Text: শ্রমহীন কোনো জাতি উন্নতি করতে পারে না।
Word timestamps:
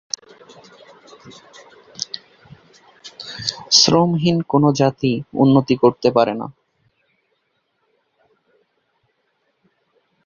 শ্রমহীন 3.71 4.37
কোনো 4.43 4.67
জাতি 4.71 5.11
উন্নতি 5.33 5.75
করতে 5.75 6.07
পারে 6.11 6.33
না। 6.33 6.47